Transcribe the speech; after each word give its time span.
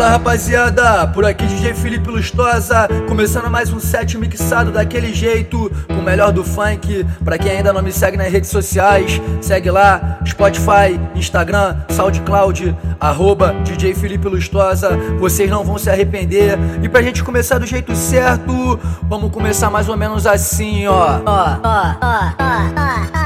Fala 0.00 0.12
rapaziada, 0.12 1.06
por 1.08 1.26
aqui 1.26 1.44
DJ 1.44 1.74
Felipe 1.74 2.08
Lustosa, 2.08 2.88
começando 3.06 3.50
mais 3.50 3.70
um 3.70 3.78
set 3.78 4.16
mixado 4.16 4.72
daquele 4.72 5.12
jeito, 5.12 5.70
com 5.86 5.98
o 5.98 6.02
melhor 6.02 6.32
do 6.32 6.42
funk. 6.42 7.04
Pra 7.22 7.36
quem 7.36 7.58
ainda 7.58 7.70
não 7.70 7.82
me 7.82 7.92
segue 7.92 8.16
nas 8.16 8.32
redes 8.32 8.48
sociais, 8.48 9.20
segue 9.42 9.70
lá, 9.70 10.18
Spotify, 10.26 10.98
Instagram, 11.14 11.76
SoundCloud, 11.90 12.74
arroba 12.98 13.54
DJ 13.62 13.92
Felipe 13.92 14.26
Lustosa, 14.26 14.96
vocês 15.18 15.50
não 15.50 15.62
vão 15.62 15.76
se 15.76 15.90
arrepender. 15.90 16.58
E 16.82 16.88
pra 16.88 17.02
gente 17.02 17.22
começar 17.22 17.58
do 17.58 17.66
jeito 17.66 17.94
certo, 17.94 18.80
vamos 19.02 19.30
começar 19.30 19.68
mais 19.68 19.86
ou 19.90 19.98
menos 19.98 20.26
assim, 20.26 20.86
ó. 20.86 21.20
ó, 21.26 21.58
ó, 21.62 21.94
ó, 22.00 22.32
ó 22.38 23.20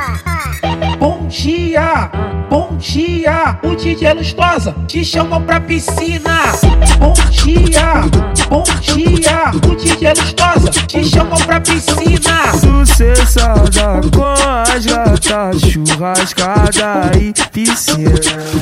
Bom 0.99 1.14
dia, 1.35 2.09
bom 2.49 2.77
dia, 2.79 3.59
o 3.65 3.75
DJ 3.75 4.15
Lustosa 4.15 4.73
te 4.87 5.05
chamou 5.05 5.41
pra 5.41 5.61
piscina. 5.61 6.53
Bom 7.01 7.13
dia, 7.31 8.03
bom 8.49 8.63
dia, 8.81 9.51
o 9.69 9.75
DJ 9.75 10.11
Lustosa 10.11 10.71
te 10.87 11.05
chamou 11.05 11.37
pra 11.45 11.61
piscina. 11.61 12.53
Sucessada 12.57 14.01
com 14.15 14.23
as 14.23 14.87
gatas, 14.87 15.61
churrascada 15.61 17.11
e 17.19 17.33
piscina. 17.51 18.13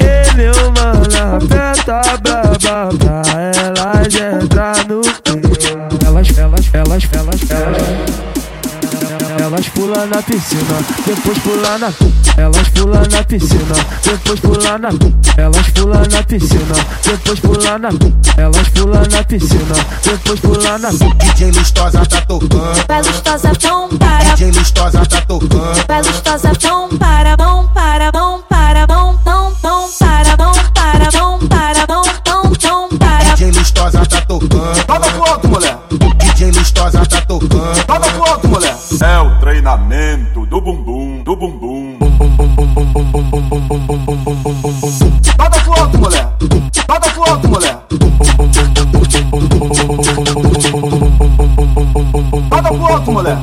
E 0.00 0.34
meu 0.34 0.54
mano, 0.72 1.36
aperta 1.36 2.00
braba 2.22 2.88
pra 2.96 3.52
elas 3.54 4.14
entrar 4.14 4.88
no 4.88 5.02
clima. 5.02 5.88
Elas, 6.06 6.38
elas, 6.38 6.70
elas, 6.72 7.08
elas, 7.12 7.50
elas. 7.50 8.21
Elas 9.42 9.68
pulam 9.70 10.08
na 10.08 10.22
piscina, 10.22 10.78
depois 11.04 11.38
pulam 11.40 11.78
na 11.80 11.92
Elas 12.36 12.68
pulam 12.68 13.02
na 13.10 13.24
piscina, 13.24 13.74
depois 14.04 14.38
pulam 14.38 14.78
na 14.78 14.90
Elas 15.36 15.68
pulam 15.70 16.02
na 16.12 16.22
piscina, 16.22 16.76
depois 17.02 17.40
pulam 17.40 17.78
na 17.80 17.88
Elas 18.40 18.68
pulam 18.68 19.02
na 19.10 19.24
piscina, 19.24 19.74
depois 20.04 20.38
pulam 20.38 20.78
na 20.78 20.90
DJ 20.90 21.50
Lustosa 21.50 22.06
tá 22.06 22.20
tocando. 22.20 22.84
Vai 22.86 23.02
lustosa, 23.02 23.52
bom 23.60 23.88
para. 23.98 24.34
DJ 24.36 24.52
Lustosa 24.52 25.06
tá 25.06 25.20
tocando. 25.22 25.86
Vai 25.88 26.02
lustosa, 26.02 26.52
bom 26.62 26.96
para, 26.96 27.36
bom 27.36 27.66
para, 27.74 28.12
bom 28.12 28.40
para, 28.48 28.86
bom, 28.86 29.18
bom, 29.24 29.52
bom 29.60 29.90
para, 29.98 30.36
bom 30.36 30.52
para, 30.72 31.10
bom 31.10 31.38
para, 31.48 31.86
bom, 31.88 32.04
bom, 32.24 32.52
bom 32.62 32.96
para. 32.96 33.34
DJ 33.34 33.50
Lustosa 33.50 34.06
tá 34.06 34.20
tocando. 34.20 34.84
Roda 34.88 35.10
pro 35.10 35.24
alto, 35.24 35.48
mulher. 35.48 35.78
DJ 36.36 36.52
Lustosa 36.52 37.04
tá 37.04 37.20
tocando. 37.22 37.91
É 39.04 39.18
o 39.18 39.36
treinamento 39.40 40.46
do 40.46 40.60
bumbum, 40.60 41.24
do 41.24 41.34
bumbum. 41.34 41.98
Roda 45.40 45.60
pro 45.64 45.72
alto, 45.72 45.98
mulher. 45.98 46.28
Roda 46.88 47.10
pro 47.10 47.22
alto, 47.24 47.48
mulher. 47.48 47.78
Roda 52.48 52.68
pro 52.68 52.86
alto, 52.86 53.12
mulher. 53.12 53.38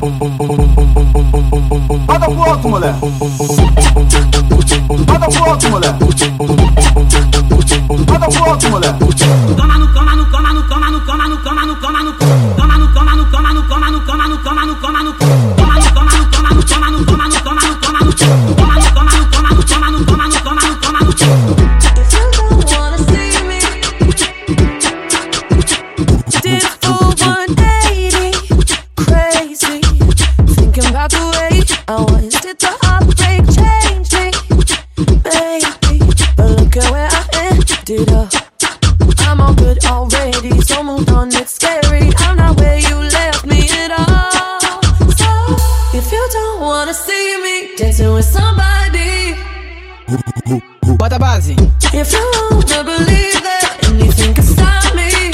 Bota 50.49 51.15
a 51.15 51.19
base. 51.19 51.55
If 51.93 52.11
you 52.11 52.31
wanna 52.49 52.83
believe 52.83 53.39
that 53.45 53.77
anything 53.83 54.33
can 54.33 54.43
stop 54.43 54.95
me, 54.95 55.29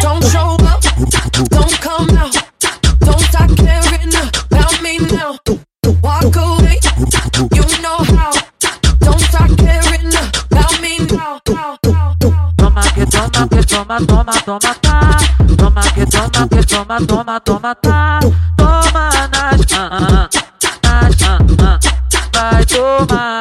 don't 0.00 0.22
show 0.30 0.54
up, 0.70 0.80
don't 1.50 1.72
come 1.80 2.10
out, 2.16 2.36
don't 3.00 3.20
start 3.20 3.50
caring 3.56 4.14
about 4.14 4.82
me 4.82 4.98
now. 5.10 5.36
Walk 6.00 6.36
away, 6.36 6.78
you 7.50 7.64
know 7.82 7.98
how. 8.14 8.30
Don't 9.00 9.20
start 9.20 9.50
caring 9.58 10.14
about 10.50 10.80
me 10.80 10.98
now. 11.10 11.40
Toma 12.56 12.82
que 12.94 13.04
toma 13.06 13.48
que 13.48 13.62
toma, 13.66 13.98
toma, 14.06 14.32
toma, 14.44 14.74
tá. 14.80 15.16
Toma 15.58 15.82
que 15.92 16.06
toma 16.06 16.48
que 16.48 16.62
toma, 16.66 17.00
toma, 17.04 17.40
toma, 17.40 17.74
tá. 17.74 18.20
Toma 18.56 19.10
nas 19.32 19.72
ah, 19.72 19.88
ah, 19.90 20.28
nas 20.84 21.22
ah, 21.22 21.38
ah. 21.58 21.78
Vai 22.32 22.64
tomar. 22.64 23.39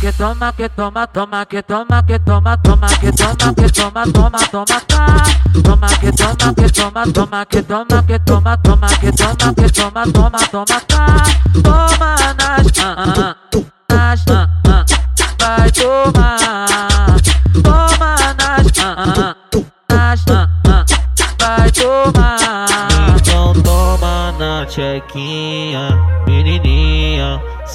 Que 0.00 0.12
toma 0.12 0.52
que 0.52 0.68
toma, 0.68 1.06
toma 1.06 1.46
que 1.46 1.62
toma 1.62 2.02
que 2.02 2.18
toma, 2.18 2.56
toma 2.58 2.86
que 2.86 3.12
toma 3.12 3.54
que 3.54 3.72
toma, 3.72 4.04
toma, 4.12 4.38
toma, 4.50 4.80
tá. 4.86 5.22
Toma 5.62 5.88
que 5.88 6.12
toma 6.12 6.54
que 6.54 6.70
toma, 6.70 7.12
toma 7.12 7.46
que 7.46 7.62
toma 7.62 8.02
que 8.02 8.18
toma, 8.18 8.56
toma 8.58 8.88
que 8.88 9.12
toma 9.12 9.54
que 9.54 9.72
toma, 9.72 10.06
toma, 10.12 10.38
toma, 10.50 10.80
tá. 10.86 11.22
Toma 11.62 12.16
nas 12.34 12.78
ah, 12.78 12.94
ah, 12.98 13.36
nas 13.88 15.05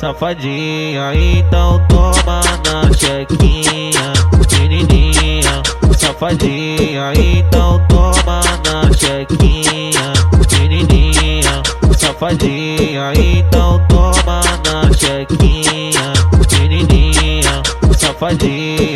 safadinha. 0.01 1.13
Então 1.13 1.79
toma 1.87 2.41
na 2.65 2.91
chequinha, 2.91 4.13
menininha, 4.49 5.61
safadinha. 5.95 7.13
Então 7.15 7.79
toma 7.87 8.41
na 8.65 8.91
chequinha, 8.97 10.11
menininha, 10.59 11.61
safadinha. 11.95 13.13
Então 13.15 13.79
toma 13.87 14.41
na 14.65 14.91
chequinha, 14.91 16.13
menininha, 16.49 17.61
safadinha. 17.95 18.90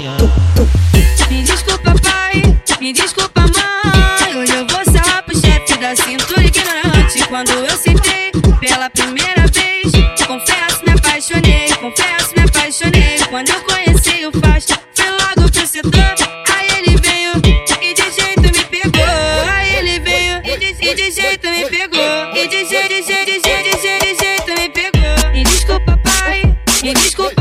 De, 20.95 21.11
jeito 21.11 21.47
me 21.49 21.65
pegou. 21.65 22.35
E 22.35 22.47
de 22.47 22.65
jeito, 22.65 22.87
de 22.87 23.03
jeito, 23.03 23.25
de 23.25 23.39
jeito, 23.41 24.05
de 24.05 24.15
jeito 24.15 24.61
me 24.61 24.69
pegou. 24.69 25.31
Me 25.31 25.43
desculpa, 25.43 25.97
pai, 25.97 26.57
me 26.81 26.93
desculpa, 26.93 27.34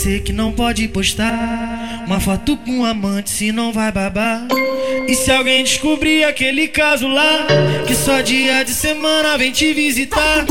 você 0.00 0.18
que 0.18 0.32
não 0.32 0.50
pode 0.50 0.88
postar 0.88 2.04
uma 2.06 2.18
foto 2.18 2.56
com 2.56 2.70
um 2.70 2.84
amante 2.86 3.28
se 3.28 3.52
não 3.52 3.70
vai 3.70 3.92
babar. 3.92 4.46
E 5.06 5.14
se 5.14 5.30
alguém 5.30 5.62
descobrir 5.62 6.24
aquele 6.24 6.68
caso 6.68 7.06
lá, 7.06 7.46
que 7.86 7.94
só 7.94 8.22
dia 8.22 8.64
de 8.64 8.72
semana 8.72 9.36
vem 9.36 9.52
te 9.52 9.74
visitar, 9.74 10.46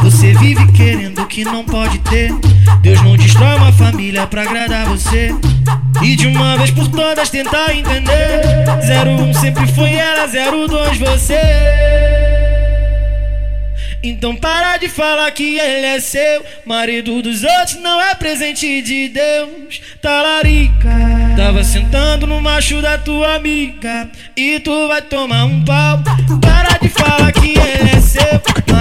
você 0.00 0.32
vive 0.34 0.70
querendo 0.70 1.22
o 1.22 1.26
que 1.26 1.42
não 1.42 1.64
pode 1.64 1.98
ter. 1.98 2.32
Deus 2.82 3.02
não 3.02 3.16
destrói 3.16 3.56
uma 3.56 3.72
família 3.72 4.28
pra 4.28 4.42
agradar 4.42 4.86
você. 4.86 5.34
E 6.00 6.14
de 6.14 6.28
uma 6.28 6.56
vez 6.56 6.70
por 6.70 6.86
todas 6.86 7.30
tentar 7.30 7.74
entender. 7.74 8.42
01 9.18 9.34
sempre 9.34 9.66
foi 9.72 9.92
ela, 9.94 10.28
02 10.28 10.98
você. 10.98 12.13
Então 14.06 14.36
para 14.36 14.76
de 14.76 14.86
falar 14.86 15.30
que 15.30 15.58
ele 15.58 15.86
é 15.86 15.98
seu. 15.98 16.44
Marido 16.66 17.22
dos 17.22 17.42
outros 17.42 17.76
não 17.76 17.98
é 17.98 18.14
presente 18.14 18.82
de 18.82 19.08
Deus. 19.08 19.80
Talarica. 20.02 20.90
Tava 21.34 21.64
sentando 21.64 22.26
no 22.26 22.38
macho 22.38 22.82
da 22.82 22.98
tua 22.98 23.36
amiga. 23.36 24.10
E 24.36 24.60
tu 24.60 24.88
vai 24.88 25.00
tomar 25.00 25.46
um 25.46 25.64
pau. 25.64 26.02
Para 26.38 26.76
de 26.76 26.90
falar 26.90 27.32
que 27.32 27.58
ele 27.58 27.90
é 27.96 28.00
seu. 28.00 28.73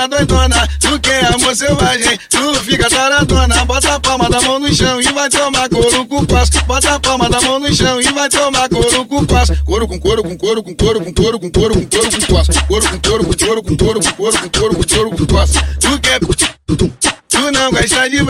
Tá 0.00 0.06
doidona, 0.06 0.68
tu 0.78 0.98
quer 1.00 1.26
amor 1.26 1.54
selvagem, 1.54 2.18
tu 2.30 2.54
fica 2.60 2.88
taradona. 2.88 3.64
Bota 3.66 3.94
a 3.94 4.00
palma 4.00 4.30
da 4.30 4.40
mão 4.40 4.58
no 4.58 4.72
chão 4.72 5.00
e 5.00 5.12
vai 5.12 5.28
tomar 5.28 5.68
couro 5.68 6.06
com 6.06 6.24
passo. 6.24 6.52
Bota 6.66 6.94
a 6.94 7.00
palma 7.00 7.28
da 7.28 7.40
mão 7.40 7.60
no 7.60 7.74
chão 7.74 8.00
e 8.00 8.12
vai 8.12 8.28
tomar 8.28 8.68
couro 8.68 9.04
com 9.06 9.26
passo. 9.26 9.52
Couro 9.64 9.86
com 9.86 10.00
couro 10.00 10.22
com 10.22 10.36
couro 10.38 10.62
com 10.62 10.74
couro 10.74 11.00
com 11.00 11.12
couro 11.12 11.38
com 11.38 11.50
couro 11.50 11.74
com 11.74 11.86
couro 11.86 12.10
com 12.10 12.34
passo. 12.34 12.66
Couro 12.66 12.88
com 12.88 13.00
couro 13.00 13.24
com 13.24 13.36
couro 13.36 13.62
com 13.62 13.76
couro 13.76 14.00
com 14.00 14.12
couro 14.12 14.38
com 14.38 14.48
couro 14.48 14.76
com 14.76 14.84
couro 14.84 15.10
com 15.10 15.26
passo. 15.26 15.54
Tu 15.78 16.00
quer 16.00 16.20
Tu 17.28 17.50
não 17.52 17.70
gosta 17.70 18.08
de 18.08 18.22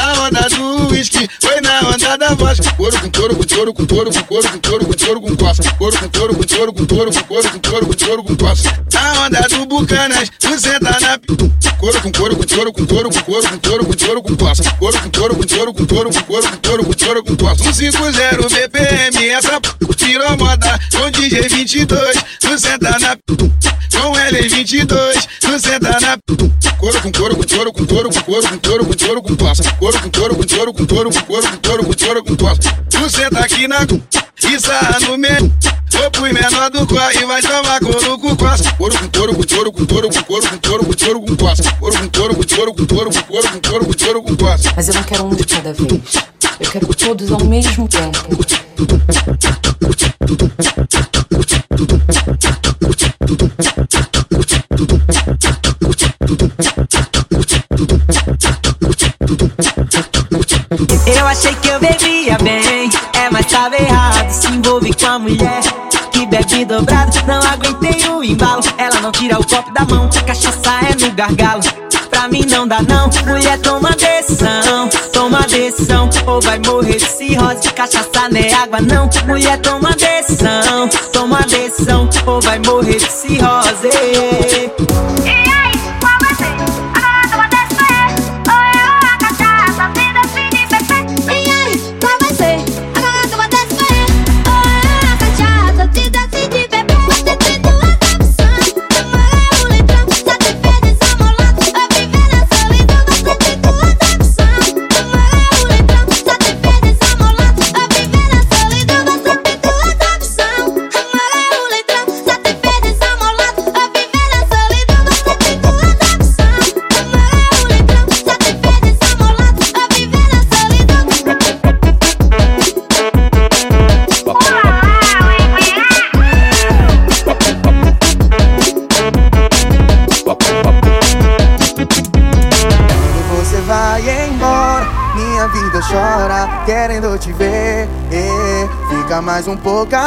na 0.00 0.22
onda 0.24 0.48
whisky, 0.90 1.28
foi 1.40 1.60
na 1.60 1.80
onda 1.88 2.18
da 2.18 2.34
voz. 2.34 2.58
Couro 2.76 3.00
com 3.00 3.10
couro 3.10 3.36
com 3.36 3.46
couro 3.46 3.72
com 3.74 3.86
couro 3.86 4.10
com 4.12 4.22
couro 4.22 4.48
com 4.50 4.60
couro 4.60 4.86
com 4.86 4.94
couro 4.94 5.20
com 5.20 5.36
coça. 5.36 5.72
Couro 5.74 5.98
com 5.98 6.08
couro 6.08 6.34
com 6.34 6.46
couro 6.46 6.72
com 6.72 6.86
couro 6.86 7.12
com 7.12 7.22
couro 7.22 7.50
com 7.50 7.60
couro 7.60 7.86
com 7.86 8.04
couro 8.04 8.24
com 8.24 8.36
coça. 8.36 8.84
Na 8.92 9.24
onda 9.24 9.48
do 9.48 9.66
bucanas, 9.66 10.30
tu 10.38 10.58
senta 10.58 10.98
na 11.00 11.18
p... 11.18 11.26
Couro 11.78 12.00
com 12.02 12.12
couro 12.12 12.36
com 12.36 12.44
couro 12.46 12.72
com 12.72 12.86
couro 12.86 13.10
com 13.10 13.20
couro 13.22 13.48
com 13.48 13.58
couro 13.58 13.84
com 13.86 13.96
couro 13.96 14.22
com 14.22 14.36
coça. 14.36 14.62
Couro 14.78 15.00
com 15.00 15.10
couro 15.10 15.36
com 15.36 15.46
couro 15.46 15.72
com 15.72 15.86
couro 15.86 16.10
com 16.10 16.22
couro 16.22 16.48
com 16.48 16.58
couro 16.58 16.84
com 16.84 16.94
couro 16.94 17.24
com 17.24 17.36
coça. 17.36 17.64
150 17.72 18.48
BPM, 18.48 19.28
essa 19.28 19.60
p... 19.60 19.68
virou 20.04 20.36
moda 20.36 20.78
com 20.92 21.10
DJ 21.10 21.48
22. 21.48 22.16
Tu 22.40 22.58
senta 22.58 22.98
na 22.98 23.16
p... 23.16 23.50
com 24.00 24.12
L22. 24.12 25.28
Tu 25.40 25.60
senta 25.60 26.00
na. 26.00 26.18
Couro 26.78 27.02
com 27.02 27.12
couro 27.12 27.36
com 27.36 27.44
couro 27.44 27.72
com 27.72 27.86
couro 27.86 28.10
com 28.10 28.20
couro 28.22 28.48
com 28.48 28.58
couro 28.58 28.86
com 28.86 28.96
couro 28.96 29.22
com 29.22 29.36
coça. 29.36 29.72
Couro 29.74 30.00
com 30.00 30.10
couro 30.10 30.36
com 30.36 30.46
couro 30.46 30.72
com 30.72 30.86
couro 30.86 31.10
com 31.10 31.20
couro 31.20 31.48
com 31.50 31.58
couro 31.58 31.84
com 31.84 31.94
couro 31.94 32.24
com 32.24 32.36
coça. 32.36 32.72
Tu 32.88 33.10
senta 33.10 33.40
aqui 33.40 33.68
na 33.68 33.80
e 33.82 34.58
sarra 34.58 34.98
no 35.00 35.18
meio. 35.18 35.52
Vou 35.92 36.10
pro 36.10 36.22
menor 36.22 36.70
do 36.70 36.86
corre 36.86 37.20
e 37.20 37.26
vai 37.26 37.42
tomar 37.42 37.80
couro 37.80 38.18
com 38.18 38.36
coça. 38.36 38.72
Couro 38.72 38.98
com 38.98 39.08
couro 39.08 39.34
com 39.34 39.44
couro 39.44 39.72
com 39.72 39.86
couro 39.86 40.08
com 40.08 40.22
couro 40.22 40.48
com 40.48 40.58
couro 40.58 40.84
com 40.84 40.94
couro 40.94 41.20
com 41.20 41.36
coça. 41.36 41.72
Couro 41.74 41.98
com 41.98 42.08
couro 42.08 42.34
com 42.34 42.44
couro 42.44 42.74
com 42.74 42.86
couro 42.86 43.10
com 43.10 43.22
couro 43.22 43.48
com 43.48 43.60
couro 43.60 43.84
com 43.84 43.92
couro 43.92 44.22
com 44.22 44.36
coça. 44.36 44.72
Mas 44.74 44.88
eu 44.88 44.94
não 44.94 45.02
quero 45.02 45.24
um 45.24 45.34
de 45.34 45.44
cada 45.44 45.72
vez. 45.74 46.14
Eu 46.58 46.70
quero 46.70 46.94
todos 46.94 47.30
ao 47.30 47.44
mesmo 47.44 47.86
tempo. 47.86 48.40
Eu 61.06 61.26
achei 61.28 61.54
que 61.54 61.68
eu 61.68 61.78
bebia 61.78 62.36
bem, 62.38 62.90
é, 63.14 63.30
mas 63.30 63.46
tava 63.46 63.76
errado. 63.76 64.30
Se 64.30 64.48
envolve 64.48 64.92
com 64.94 65.06
a 65.06 65.18
mulher 65.20 65.60
que 66.10 66.26
bebe 66.26 66.64
dobrado. 66.64 67.24
Não 67.26 67.40
aguentei 67.40 68.08
o 68.08 68.24
embalo, 68.24 68.62
ela 68.76 69.00
não 69.00 69.12
tira 69.12 69.38
o 69.38 69.46
copo 69.46 69.72
da 69.72 69.84
mão. 69.84 70.10
A 70.16 70.22
cachaça 70.22 70.70
é 70.88 71.06
no 71.06 71.12
gargalo. 71.14 71.62
Pra 72.20 72.28
mim 72.28 72.44
não 72.50 72.68
dá 72.68 72.82
não, 72.82 73.08
mulher 73.26 73.58
toma 73.60 73.96
decisão, 73.96 74.90
toma 75.10 75.40
decisão, 75.46 76.10
ou 76.26 76.38
vai 76.38 76.58
morrer 76.58 76.96
de 76.96 77.06
cirrose. 77.06 77.72
Cachaça 77.72 78.28
não 78.30 78.38
é 78.38 78.52
água 78.52 78.78
não, 78.82 79.08
mulher 79.26 79.58
toma 79.62 79.96
decisão, 79.96 80.86
toma 81.14 81.40
decisão, 81.48 82.06
ou 82.26 82.38
vai 82.42 82.58
morrer 82.58 82.96
de 82.96 83.10
cirrose. 83.10 84.89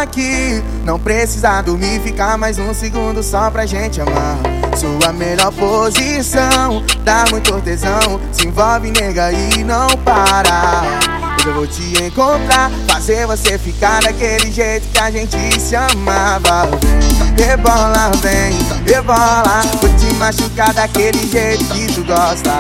Aqui, 0.04 0.62
não 0.84 1.00
precisa 1.00 1.62
dormir, 1.62 2.02
fica 2.02 2.38
mais 2.38 2.60
um 2.60 2.74
segundo 2.74 3.24
só 3.24 3.50
pra 3.50 3.66
gente 3.66 4.02
amar. 4.02 4.38
Sua 4.76 5.14
melhor 5.14 5.52
posição, 5.54 6.84
dá 7.06 7.26
muito 7.32 7.54
tesão, 7.62 8.20
se 8.32 8.48
envolve, 8.48 8.92
nega, 8.92 9.32
e 9.32 9.64
não 9.64 9.88
para. 10.04 10.84
Hoje 11.38 11.48
eu 11.48 11.54
vou 11.54 11.68
te 11.68 12.04
encontrar, 12.04 12.70
fazer 12.88 13.26
você 13.26 13.58
ficar 13.58 14.02
daquele 14.02 14.52
jeito 14.52 14.86
que 14.90 15.00
a 15.00 15.10
gente 15.10 15.38
se 15.60 15.76
amava. 15.76 16.68
Rebola, 17.38 18.12
vem, 18.22 18.58
rebola, 18.86 19.62
vou 19.82 19.90
te 19.98 20.14
machucar 20.16 20.74
daquele 20.74 21.30
jeito 21.32 21.64
que 21.66 21.88
tu 21.94 22.04
gosta. 22.04 22.60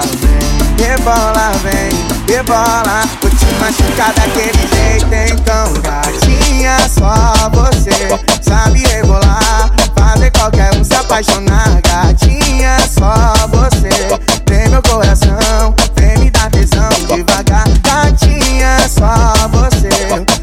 Rebola, 0.77 1.51
vem, 1.61 2.35
rebola, 2.35 3.03
vou 3.21 3.29
te 3.31 3.45
machucar 3.59 4.13
daquele 4.13 4.67
jeito. 4.67 5.33
Então, 5.33 6.42
gatinha, 6.63 6.77
só 6.87 7.49
você 7.49 7.91
sabe 8.41 8.79
rebolar, 8.79 9.69
fazer 9.95 10.31
qualquer 10.31 10.73
um 10.75 10.83
se 10.83 10.95
apaixonar. 10.95 11.81
Gatinha, 11.81 12.77
só 12.87 13.47
você 13.47 13.89
tem 14.45 14.69
meu 14.69 14.81
coração, 14.81 15.75
vem 15.95 16.17
me 16.19 16.31
dar 16.31 16.49
tesão 16.49 16.89
devagar. 17.07 17.67
Gatinha, 17.81 18.77
só 18.87 19.47
você 19.49 19.89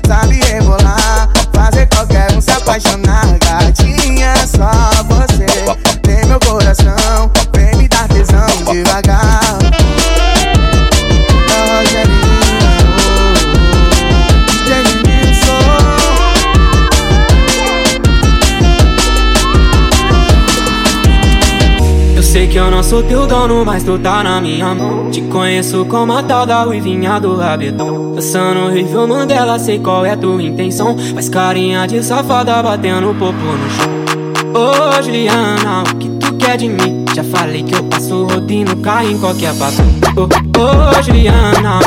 sabe 0.07 0.41
rebolar, 0.45 1.29
fazer 1.55 1.87
qualquer 1.87 2.33
um 2.33 2.41
se 2.41 2.51
apaixonar. 2.51 3.10
Sou 22.83 23.03
teu 23.03 23.27
dono, 23.29 23.65
mas 23.65 23.85
tu 23.85 23.97
tá 23.99 24.25
na 24.25 24.41
minha 24.41 24.75
mão. 24.75 25.09
Te 25.11 25.21
conheço 25.23 25.85
como 25.85 26.13
a 26.13 26.23
tal 26.23 26.45
da 26.45 26.65
ruivinha 26.65 27.21
do 27.21 27.37
rabetão. 27.37 28.15
Dançando 28.15 28.67
horrível 28.67 29.07
Mandela, 29.07 29.59
sei 29.59 29.79
qual 29.79 30.05
é 30.05 30.17
tua 30.17 30.43
intenção. 30.43 30.97
Faz 31.15 31.29
carinha 31.29 31.87
de 31.87 32.03
safada 32.03 32.61
batendo 32.61 33.15
popo 33.15 33.35
no 33.35 33.71
chão. 33.71 33.91
Ô 34.53 35.03
Juliana, 35.03 35.83
o 35.83 35.97
que 35.97 36.09
tu 36.09 36.35
quer 36.35 36.57
de 36.57 36.69
mim? 36.69 37.05
Já 37.15 37.23
falei 37.23 37.63
que 37.63 37.75
eu 37.75 37.85
passo 37.85 38.25
rodinho, 38.25 38.77
cai 38.79 39.13
em 39.13 39.19
qualquer 39.19 39.55
papo. 39.55 39.83
Ô, 40.17 40.99
ô 40.99 41.03
Juliana, 41.03 41.79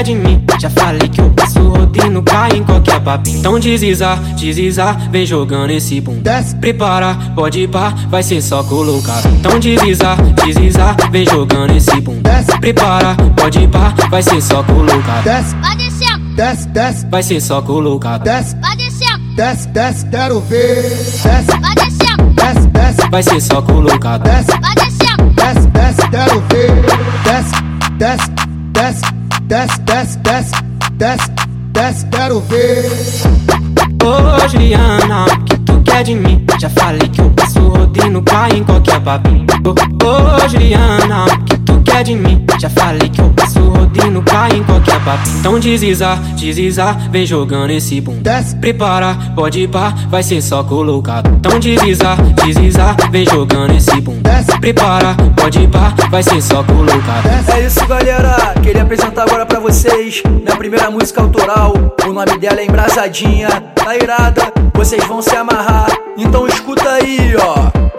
o 0.00 0.02
de 0.02 0.14
mim? 0.14 0.44
Já 0.58 0.70
falei 0.70 1.08
que 1.08 1.20
eu 1.20 1.30
passo 1.30 1.60
rodinho, 1.68 2.22
cai 2.22 2.50
em 2.56 2.64
qualquer 2.64 3.00
papo. 3.00 3.28
Então 3.28 3.58
desliza, 3.58 4.16
desliza, 4.36 4.92
vem 5.10 5.26
jogando 5.26 5.70
esse 5.70 6.00
bum. 6.00 6.20
Prepara, 6.60 7.14
pode 7.34 7.60
ir 7.60 7.68
pá, 7.68 7.94
vai 8.08 8.22
ser 8.22 8.40
só 8.42 8.62
colocar. 8.64 9.22
Então 9.38 9.58
desliza, 9.58 10.16
desliza, 10.44 10.96
vem 11.10 11.24
jogando 11.26 11.72
esse 11.76 12.00
bum. 12.00 12.20
Prepara, 12.60 13.14
pode 13.36 13.60
ir 13.60 13.68
pá, 13.68 13.94
vai 14.10 14.22
ser 14.22 14.40
só 14.40 14.62
colocar. 14.62 15.22
Vai 15.22 15.76
descendo, 15.76 16.26
Desce, 16.36 16.68
desce, 16.68 17.06
Vai 17.10 17.22
ser 17.22 17.40
só 17.40 17.62
colocar. 17.62 18.18
desce, 18.18 18.54
vai 18.60 18.76
descendo, 18.76 19.18
desce, 19.36 19.68
desce, 19.68 20.06
quero 20.08 20.40
ver. 20.40 20.82
Desce, 20.82 21.60
vai 21.60 21.74
descendo, 21.74 22.24
desce, 22.34 22.68
desce, 22.68 23.10
Vai 23.10 23.22
ser 23.22 23.40
só 23.40 23.62
colocar. 23.62 24.18
desce, 24.18 24.50
vai 24.60 24.74
descendo, 24.74 25.30
desce, 25.34 25.68
desce, 25.68 26.08
quero 26.10 26.40
ver. 26.50 26.82
Desce, 27.24 27.54
desce, 27.98 28.30
desce, 28.72 29.02
desce, 29.46 29.78
desce, 29.80 30.18
desce, 30.18 30.52
desce, 30.92 31.30
desce, 31.72 32.06
quero 32.08 32.40
ver. 32.40 32.84
Ô 34.04 34.48
Juliana, 34.48 35.24
o 35.24 35.44
que 35.44 35.56
tu 35.58 35.80
quer 35.82 36.04
de 36.04 36.14
mim? 36.14 36.44
Já 36.60 36.68
falei 36.70 37.08
que 37.08 37.20
eu 37.20 37.30
passo 37.30 37.60
rodinho, 37.60 38.22
cai 38.22 38.50
em 38.50 38.64
qualquer 38.64 39.00
papinho. 39.00 39.46
Ô, 39.64 40.44
ô 40.44 40.48
Juliana, 40.48 41.24
o 41.24 41.38
que 41.44 41.55
de 42.02 42.14
mim? 42.14 42.44
Já 42.58 42.70
falei 42.70 43.08
que 43.08 43.20
eu 43.20 43.28
passo 43.30 43.60
rodinho, 43.60 44.22
cai 44.22 44.50
em 44.50 44.62
qualquer 44.62 45.02
papinho. 45.04 45.38
Então 45.38 45.58
desliza, 45.58 46.16
desliza, 46.36 46.92
vem 47.10 47.26
jogando 47.26 47.70
esse 47.70 48.00
bum. 48.00 48.20
Prepara, 48.60 49.16
pode 49.34 49.60
ir 49.60 49.68
pá, 49.68 49.94
vai 50.08 50.22
ser 50.22 50.40
só 50.42 50.64
colocado. 50.64 51.28
Então 51.38 51.58
desliza, 51.58 52.16
desliza, 52.44 52.96
vem 53.10 53.24
jogando 53.24 53.74
esse 53.74 54.00
bum. 54.00 54.20
Prepara, 54.60 55.14
pode 55.36 55.60
ir 55.60 55.68
pá, 55.68 55.94
vai 56.10 56.22
ser 56.22 56.40
só 56.42 56.62
colocado. 56.62 57.26
É 57.54 57.66
isso, 57.66 57.86
galera. 57.86 58.54
Queria 58.62 58.82
apresentar 58.82 59.22
agora 59.22 59.46
pra 59.46 59.60
vocês 59.60 60.22
minha 60.24 60.56
primeira 60.56 60.90
música 60.90 61.20
autoral. 61.20 61.74
O 62.06 62.12
nome 62.12 62.38
dela 62.38 62.60
é 62.60 62.64
Embrasadinha. 62.64 63.48
Tá 63.74 63.94
irada, 63.96 64.52
vocês 64.74 65.04
vão 65.06 65.22
se 65.22 65.34
amarrar. 65.36 65.86
Então 66.16 66.46
escuta 66.46 66.90
aí, 66.90 67.34
ó. 67.38 67.95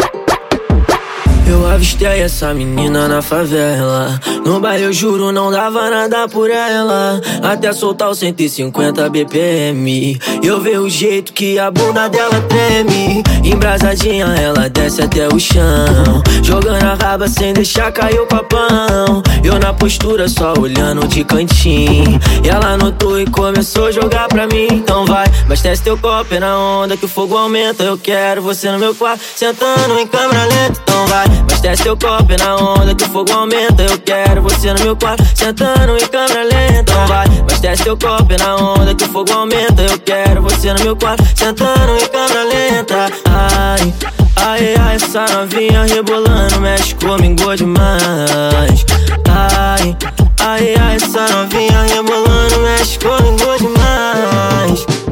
Eu 1.50 1.66
avistei 1.66 2.22
essa 2.22 2.54
menina 2.54 3.08
na 3.08 3.22
favela. 3.22 4.20
No 4.46 4.60
baile 4.60 4.84
eu 4.84 4.94
juro 4.94 5.32
não 5.32 5.51
dava 5.51 5.89
nada 5.89 6.27
por 6.27 6.50
ela. 6.50 7.22
Até 7.42 7.72
soltar 7.72 8.10
os 8.10 8.20
150 8.20 9.10
BPM. 9.10 10.20
Eu 10.44 10.62
vejo 10.62 10.82
o 10.82 10.89
jeito 10.89 11.34
que 11.34 11.58
a 11.58 11.72
bunda 11.72 12.08
dela 12.10 12.42
treme. 12.48 13.24
Embrasadinha 13.44 14.25
ela 14.25 14.70
desce 14.70 15.01
até 15.01 15.27
o 15.27 15.39
chão. 15.39 16.22
Jogando 16.44 16.84
a 16.84 16.94
raba 16.96 17.27
sem 17.27 17.54
deixar 17.54 17.92
cair 17.92 18.20
o 18.20 18.27
papão. 18.27 19.24
Eu 19.44 19.60
na 19.60 19.74
postura 19.74 20.27
só 20.27 20.54
olhando 20.60 21.08
de 21.08 21.24
cantinho. 21.24 22.20
Ela 22.44 22.77
notou 22.77 23.20
e 23.20 23.25
começou 23.25 23.86
a 23.86 23.92
jogar 23.92 24.27
pra 24.27 24.48
mim. 24.48 24.68
Então 24.72 25.06
vai, 25.06 25.25
abastece 25.46 25.84
teu 25.84 25.98
copo 25.98 26.34
é 26.34 26.39
na 26.39 26.58
onda 26.58 26.98
que 26.98 27.06
o 27.06 27.08
fogo 27.08 27.38
aumenta. 27.38 27.84
Eu 27.84 27.98
quero 27.98 28.42
você 28.42 28.70
no 28.72 28.80
meu 28.80 28.94
quarto, 28.94 29.22
sentando 29.36 30.00
em 30.00 30.08
câmera 30.08 30.44
lenta. 30.46 30.82
Então 30.82 31.08
vai, 31.08 31.25
abastece 31.39 31.84
teu 31.84 31.98
copo 31.98 32.36
na 32.39 32.56
onda 32.56 32.96
que 32.96 33.03
o 33.03 33.10
fogo 33.10 33.32
aumenta. 33.32 33.84
Eu 33.84 33.98
quero 34.00 34.41
você 34.41 34.74
no 34.74 34.79
meu 34.79 34.96
quarto, 34.96 35.24
sentando 35.36 35.98
em 35.98 36.08
câmera 36.08 36.44
lenta. 36.44 37.06
Vai, 37.08 37.25
abastece 37.39 37.84
teu 37.84 37.98
copo 37.98 38.36
na 38.38 38.56
onda 38.56 38.96
que 38.96 39.03
o 39.03 39.08
fogo 39.10 39.32
aumenta. 39.34 39.82
Eu 39.82 40.00
quero 40.00 40.41
você 40.41 40.74
no 40.74 40.79
meu 40.84 40.96
quarto, 40.96 41.24
sentando 41.36 41.98
em 41.98 42.08
câmera 42.08 42.44
lenta. 42.44 43.10
Ai, 43.25 43.94
ai, 44.36 44.75
ai, 44.79 44.96
essa 44.96 45.25
novinha 45.34 45.84
rebolando 45.86 46.60
mexe 46.62 46.96
comigo 46.96 47.56
demais. 47.56 48.86
Ai, 49.29 49.98
ai, 50.39 50.75
ai, 50.75 50.96
essa 50.96 51.27
novinha 51.27 51.84
rebolando 51.84 52.60
mexe 52.60 53.00
comigo 53.00 53.58
demais. 53.58 55.06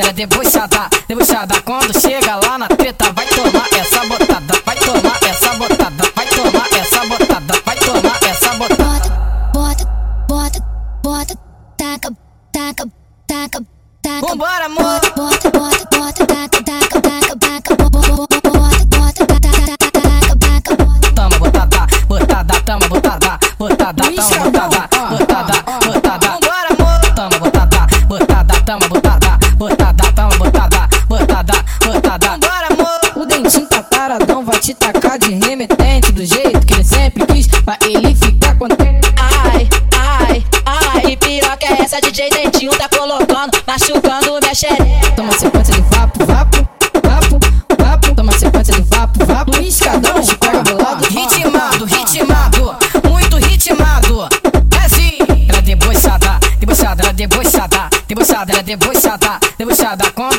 É 0.00 0.12
debochada, 0.12 0.88
debochada. 1.06 1.60
Quando 1.62 1.98
chega 2.00 2.19
Toma 45.30 45.38
sequência 45.38 45.74
de 45.74 45.80
vapo, 45.82 46.26
vapo, 46.26 46.68
vapo, 47.04 47.38
vapo. 47.78 48.14
Toma 48.16 48.32
sequência 48.32 48.74
de 48.74 48.82
vapo, 48.82 49.24
vapo. 49.24 49.56
Luiz 49.56 49.78
Cadão, 49.78 50.26
pega 50.40 50.62
do 50.64 50.82
lado. 50.82 51.04
Ritmado, 51.04 51.84
ritmado, 51.84 52.76
muito 53.08 53.36
ritmado. 53.36 54.28
É 54.74 54.84
assim, 54.84 55.18
ela 55.48 55.58
é 55.58 55.62
debochada, 55.62 56.40
debochada, 56.58 57.02
ela 57.04 57.12
debochada, 57.12 57.90
debochada, 58.08 58.52
ela 58.52 58.62
debochada, 58.62 59.38
debochada. 59.56 60.10
Quando 60.10 60.29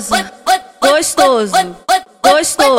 seu 0.00 0.16
gostoso, 0.16 0.24
gostoso, 0.24 0.33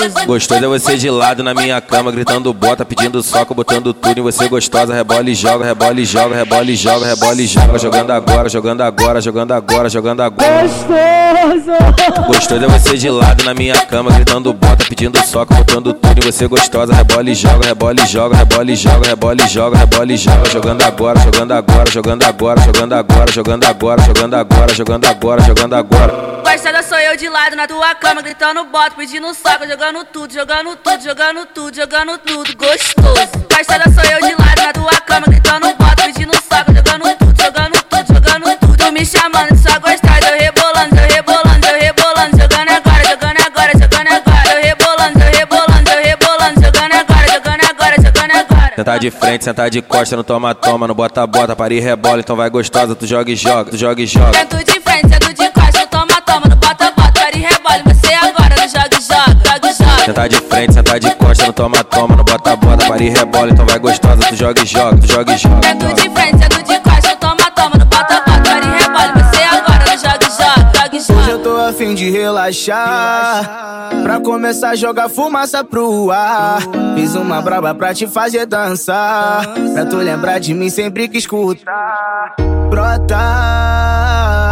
gostoso. 0.09 0.25
Gostoso 0.25 0.65
é 0.65 0.67
você 0.67 0.97
de 0.97 1.09
lado 1.09 1.43
na 1.43 1.53
minha 1.53 1.79
cama, 1.81 2.11
gritando 2.11 2.53
bota, 2.53 2.85
pedindo 2.85 3.21
soco, 3.23 3.53
botando 3.53 3.93
tudo 3.93 4.19
em 4.19 4.23
você 4.23 4.47
gostosa. 4.47 4.93
Rebola 4.93 5.29
e 5.29 5.35
joga, 5.35 5.65
rebola 5.65 5.99
e 5.99 6.05
joga, 6.05 6.35
rebola 6.35 6.69
e 6.69 6.75
joga, 6.75 7.05
rebola 7.05 7.41
e 7.41 7.47
joga. 7.47 7.79
Jogando 7.79 8.11
agora, 8.11 8.49
jogando 8.49 8.81
agora, 8.81 9.21
jogando 9.21 9.51
agora, 9.53 9.89
jogando 9.89 10.21
agora. 10.21 10.61
Gostoso. 10.61 12.25
Gostoso 12.27 12.63
é 12.63 12.67
você 12.67 12.97
de 12.97 13.09
lado 13.09 13.43
na 13.43 13.53
minha 13.53 13.79
cama, 13.85 14.11
gritando 14.11 14.53
bota, 14.53 14.85
pedindo 14.85 15.17
soco, 15.25 15.53
botando 15.53 15.93
tudo 15.93 16.19
em 16.19 16.31
você 16.31 16.47
gostosa. 16.47 16.93
Rebola 16.93 17.29
e 17.29 17.35
joga, 17.35 17.67
rebola 17.67 17.95
e 18.01 18.07
joga, 18.07 18.37
rebola 18.37 18.71
e 18.71 18.75
joga, 18.75 19.07
rebola 19.07 19.41
e 19.41 19.47
joga, 19.47 19.77
rebola 19.77 20.11
e 20.11 20.17
joga. 20.17 20.49
Jogando 20.49 20.81
agora, 20.83 21.19
jogando 21.19 21.51
agora, 21.53 21.91
jogando 21.91 22.23
agora, 22.23 22.61
jogando 22.61 22.93
agora, 22.93 23.31
jogando 23.31 23.63
agora, 23.65 24.01
jogando 24.03 24.33
agora, 24.35 24.73
jogando 24.73 25.05
agora, 25.05 25.41
jogando 25.41 25.73
agora. 25.73 26.35
Gostada 26.45 26.83
sou 26.83 26.97
eu 26.97 27.17
de 27.17 27.27
lado 27.27 27.55
na 27.55 27.67
tua 27.67 27.95
cama, 27.95 28.21
gritando 28.21 28.63
bota, 28.65 28.91
pedindo 28.95 29.33
soco, 29.33 29.67
jogando 29.67 29.94
tudo, 30.03 30.33
jogando 30.33 30.75
tudo, 30.75 31.03
jogando 31.03 31.45
tudo, 31.45 31.75
jogando 31.75 32.17
tudo, 32.17 32.57
gostoso. 32.57 33.29
Gostada 33.55 33.83
sou 33.93 34.03
eu 34.03 34.19
de 34.19 34.35
lado 34.41 34.61
na 34.61 34.73
tua 34.73 35.01
cama, 35.01 35.27
gritando 35.27 35.73
bota, 35.75 36.03
pedindo 36.03 36.33
soco, 36.35 36.73
jogando 36.73 37.15
tudo, 37.17 37.41
jogando 37.41 37.83
tudo, 37.83 38.13
jogando 38.13 38.59
tudo. 38.59 38.77
Tu 38.77 38.91
me 38.91 39.05
chamando 39.05 39.53
de 39.53 39.61
sua 39.61 39.79
gostada, 39.79 40.27
eu 40.27 40.39
rebolando, 40.39 40.95
eu 40.95 41.07
rebolando, 41.07 41.67
eu 41.67 41.79
rebolando, 41.79 42.37
jogando 42.37 42.69
agora, 42.71 43.03
jogando 43.05 43.41
agora, 43.45 43.71
jogando 43.71 44.07
agora, 44.07 44.51
eu 44.51 44.61
rebolando, 44.63 45.19
eu 45.19 45.31
rebolando, 45.37 45.89
eu 45.89 46.03
rebolando, 46.03 46.61
jogando 46.61 46.93
agora, 46.93 47.27
jogando 47.31 47.69
agora, 47.69 47.95
jogando 48.01 48.31
agora. 48.31 48.73
Sentar 48.75 48.99
de 48.99 49.11
frente, 49.11 49.43
sentar 49.45 49.69
de 49.69 49.81
costa, 49.81 50.17
no 50.17 50.23
toma, 50.23 50.53
toma, 50.53 50.87
no 50.87 50.95
bota, 50.95 51.25
bota, 51.25 51.55
para 51.55 51.73
e 51.73 51.79
rebola, 51.79 52.19
então 52.19 52.35
vai 52.35 52.49
gostosa, 52.49 52.95
tu 52.95 53.07
joga 53.07 53.31
e 53.31 53.35
joga, 53.35 53.71
tu 53.71 53.77
joga 53.77 54.01
e 54.01 54.05
joga. 54.05 54.33
Sento 54.37 54.57
de 54.57 54.81
frente, 54.81 55.07
sento 55.07 55.33
de 55.33 55.49
costa, 55.51 55.87
toma, 55.87 56.21
toma, 56.21 56.54
joga 60.05 60.21
e 60.21 60.25
joga. 60.25 60.29
Sentar 60.29 60.29
de 60.29 60.35
frente, 60.37 60.73
sentar 60.73 60.99
de 60.99 61.15
costa, 61.15 61.45
no 61.47 61.53
toma, 61.53 61.83
toma, 61.83 62.15
no 62.15 62.23
bota, 62.23 62.55
bota, 62.55 62.85
para 62.85 63.03
e 63.03 63.09
rebola, 63.09 63.51
então 63.51 63.65
vai 63.65 63.79
gostosa, 63.79 64.21
tu 64.27 64.35
joga 64.35 64.61
e 64.61 64.65
joga, 64.65 64.97
tu 64.97 65.07
joga 65.07 65.33
e 65.33 65.37
joga. 65.37 65.67
Sento 65.67 65.93
de 65.93 66.09
frente, 66.09 66.37
sento 66.37 66.63
de 66.63 66.79
costa, 66.79 67.15
toma, 67.15 67.51
toma, 67.55 67.75
no 67.77 67.85
bota, 67.85 68.15
bota, 68.25 68.41
para 68.41 68.65
e 68.65 68.77
rebole, 68.77 69.23
você 69.23 69.43
agora 69.43 69.85
eu 71.29 71.39
tô 71.39 71.57
a 71.57 71.73
fim 71.73 71.93
de 71.93 72.09
relaxar. 72.09 73.89
Pra 74.03 74.19
começar 74.19 74.69
a 74.69 74.75
jogar 74.75 75.09
fumaça 75.09 75.63
pro 75.63 76.11
ar. 76.11 76.59
Fiz 76.95 77.15
uma 77.15 77.41
braba 77.41 77.73
pra 77.73 77.93
te 77.93 78.07
fazer 78.07 78.45
dançar. 78.45 79.45
Pra 79.73 79.85
tu 79.85 79.97
lembrar 79.97 80.39
de 80.39 80.53
mim 80.53 80.69
sempre 80.69 81.07
que 81.07 81.17
escutar. 81.17 82.35
Brota. 82.69 84.44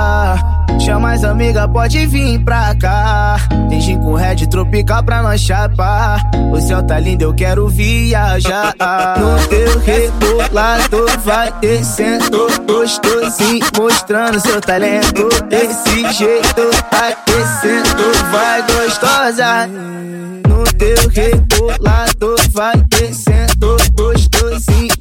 Chama 0.86 1.14
as 1.14 1.24
amigas, 1.24 1.66
pode 1.72 2.06
vir 2.08 2.44
pra 2.44 2.76
cá. 2.76 3.38
Tem 3.70 3.80
gin 3.80 3.98
com 4.00 4.16
red 4.16 4.36
tropical 4.48 5.02
pra 5.02 5.24
nós 5.24 5.40
chapar. 5.40 6.20
O 6.52 6.60
céu 6.60 6.84
tá 6.84 7.00
lindo, 7.00 7.24
eu 7.24 7.34
quero 7.34 7.70
viajar. 7.70 8.76
No 9.18 9.48
teu 9.48 9.80
rebolador 9.80 11.20
vai 11.24 11.54
descendo 11.62 12.48
gostosinho, 12.68 13.66
mostrando 13.78 14.42
seu 14.42 14.60
talento. 14.60 15.30
Desse 15.48 16.12
jeito, 16.12 16.70
aquecendo, 16.92 18.04
vai 18.30 18.62
gostosa. 18.64 19.68
No 20.50 20.64
teu 20.78 21.10
rebolador 21.10 22.36
vai 22.52 22.76
descendo 22.90 23.78
gostosinho, 23.94 24.33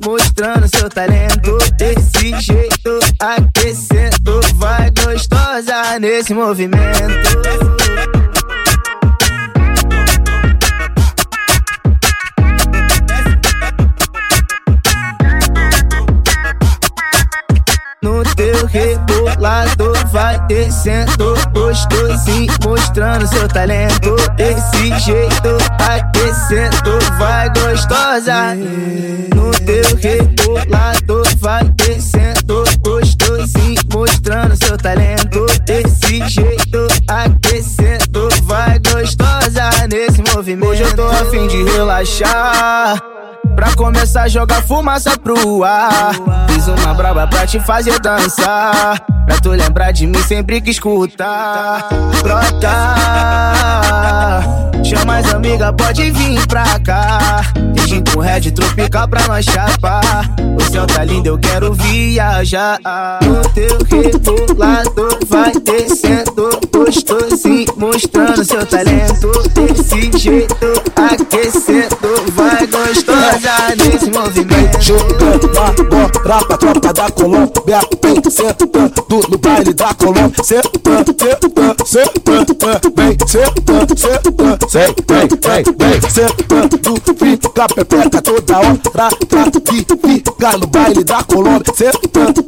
mostrando 0.04 0.68
seu 0.68 0.88
talento. 0.88 1.58
Desse 1.76 2.38
jeito, 2.40 2.98
aquecendo, 3.18 4.40
vai 4.54 4.90
gostosa 4.90 5.98
nesse 6.00 6.34
movimento. 6.34 6.82
No 18.02 18.22
teu 18.34 18.66
rebolador 18.66 19.81
vai 20.12 20.38
descendo 20.46 21.34
gostosinho, 21.54 22.52
mostrando 22.64 23.26
seu 23.26 23.48
talento. 23.48 24.14
Desse 24.36 24.98
jeito, 25.00 25.56
aquecendo, 25.80 26.98
vai 27.18 27.48
gostosa. 27.48 28.54
No 29.34 29.50
teu 29.64 29.96
rebolador 29.96 31.26
vai 31.38 31.64
descendo 31.70 32.62
gostosinho, 32.80 33.80
mostrando 33.92 34.54
seu 34.62 34.76
talento. 34.76 35.46
Desse 35.64 36.28
jeito, 36.28 36.86
aquecendo, 37.08 38.28
vai 38.42 38.78
gostosa 38.80 39.70
nesse 39.90 40.22
movimento. 40.34 40.68
Hoje 40.68 40.82
eu 40.82 40.94
tô 40.94 41.08
a 41.08 41.24
fim 41.30 41.46
de 41.48 41.64
relaxar. 41.64 43.02
Pra 43.54 43.74
começar 43.76 44.22
a 44.22 44.28
jogar 44.28 44.62
fumaça 44.62 45.18
pro 45.18 45.64
ar. 45.64 46.14
Fiz 46.48 46.66
uma 46.68 46.94
braba 46.94 47.26
pra 47.26 47.46
te 47.46 47.60
fazer 47.60 47.98
dançar. 48.00 49.00
Pra 49.26 49.38
tu 49.40 49.50
lembrar 49.50 49.92
de 49.92 50.06
mim 50.06 50.22
sempre 50.22 50.60
que 50.60 50.70
escutar. 50.70 51.88
Brota. 52.22 52.68
Chama 54.84 55.18
as 55.18 55.32
amigas, 55.32 55.72
pode 55.76 56.10
vir 56.10 56.46
pra 56.46 56.78
cá. 56.80 57.42
Tem 57.92 58.02
com 58.12 58.20
red 58.20 58.50
tropical 58.50 59.06
pra 59.06 59.26
nós 59.28 59.44
chapar. 59.44 60.30
O 60.58 60.72
céu 60.72 60.86
tá 60.86 61.04
lindo, 61.04 61.28
eu 61.28 61.38
quero 61.38 61.74
viajar. 61.74 62.78
No 63.22 63.42
teu 63.50 63.78
rebolador 63.88 65.18
vai 65.28 65.52
descendo 65.52 66.50
gostosinho, 66.74 67.66
mostrando 67.76 68.44
seu 68.44 68.64
talento. 68.66 69.30
Desse 69.50 70.18
jeito, 70.18 70.56
aquecendo, 70.96 71.91
gostosa 73.42 73.76
nesse 73.76 74.10
movimento. 74.10 74.80
Jogando 74.80 75.50
agora 75.58 76.10
pra 76.22 76.56
tropa 76.56 76.92
da 76.92 77.10
Colômbia. 77.10 77.80
Vem 78.02 78.30
sentando 78.30 79.28
no 79.28 79.38
baile 79.38 79.74
da 79.74 79.92
Colômbia. 79.94 80.42
Sentando, 80.42 81.14
sentando, 81.18 81.86
sentando 81.86 82.54
Vem 82.96 83.16
sentando, 83.26 83.98
sentando 83.98 84.68
Vem, 84.72 84.94
vem, 85.08 85.64
vem, 85.78 86.10
Sentando, 86.10 86.78
fica 87.18 87.66
pepeca 87.74 88.22
toda 88.22 88.58
hora. 88.58 88.78
Pra 88.92 89.08
fica 89.10 90.58
no 90.58 90.66
baile 90.68 91.04
da 91.04 91.22
Colômbia. 91.24 91.74
Sentando, 91.74 92.42